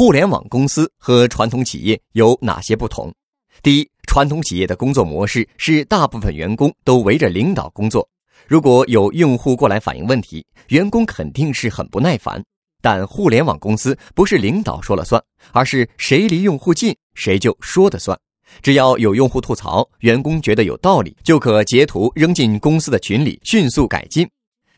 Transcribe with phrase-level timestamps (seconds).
[0.00, 3.12] 互联网公司和传统企业有哪些不同？
[3.62, 8.08] 第一，传统企业的工作模式是大部分员工都围着领导工作，
[8.46, 12.42] 如果有用户过来反映问题，员工肯定是很不耐烦。
[12.80, 18.18] 但互联网公司不是领导说了算，而是谁离用户近，谁就说的算。
[18.62, 24.26] 只要有用户吐槽，员工觉得有道理，就可截图扔进公司的群里，迅速改进。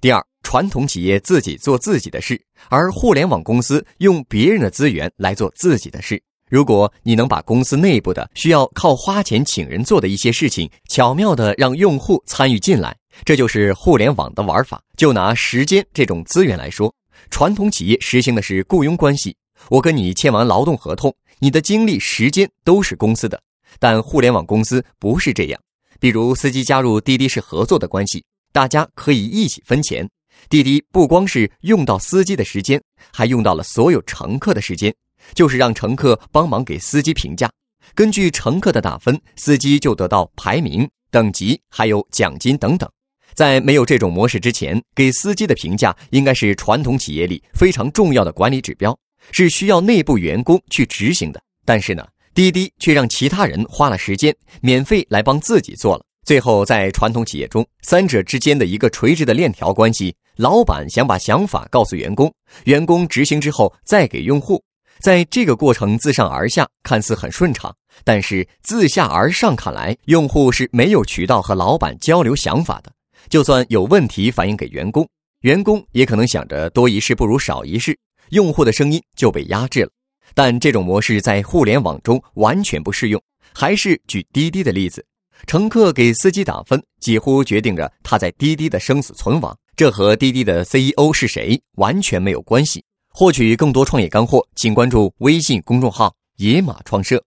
[0.00, 6.20] 第二，传统企业自己做自己的事，而互联网公司用别人的资源来做自己的事。
[6.48, 14.82] 如果你能把公司内部的需要靠花钱请人做的一些事情，巧妙的让用户参与进来，这就是互联网的玩法。
[14.96, 16.92] 就拿时间这种资源来说，
[17.30, 19.36] 传统企业实行的是雇佣关系，
[19.68, 23.40] 我跟你签完劳动合同，你的精力、时间都是公司的。
[23.78, 25.60] 但互联网公司不是这样，
[26.00, 28.24] 比如司机加入滴滴是合作的关系。
[28.52, 30.10] 大家可以一起分钱，
[30.48, 34.94] 滴滴不光是用到司机的时间，还用到了所有乘客的时间，
[35.34, 37.50] 就是让乘客帮忙给司机评价，
[37.94, 42.88] 根据乘客的打分，司机就得到排名、等级，还有奖金等等。
[43.34, 48.98] 在没有这种模式之前，给司机的评价应该是传统企业里非常重要的管理指标，
[49.30, 51.40] 是需要内部员工去执行的。
[51.64, 56.04] 但是呢，滴滴却让其他人花了时间，免费来帮自己做了。
[56.24, 62.32] 最后，在传统企业中，三者之间的一个垂直的链条关系：老板想把想法告诉员工，
[62.64, 64.62] 员工执行之后再给用户。
[65.00, 72.92] 在这个过程自上而下看似很顺畅，但是自下而上看来，用户是没有渠道和老板交流想法的。
[73.28, 75.08] 就算有问题反映给员工，
[75.40, 77.98] 员工也可能想着多一事不如少一事，
[78.28, 79.90] 用户的声音就被压制了。
[80.34, 83.20] 但这种模式在互联网中完全不适用。
[83.52, 85.04] 还是举滴滴的例子。
[85.46, 89.56] 乘客给司机打分，几乎决定着他在滴滴的生死存亡。
[89.76, 92.84] 这和滴滴的 CEO 是谁完全没有关系。
[93.12, 97.22] 获取更多创业干货，请关注微信公众号“野马创社”。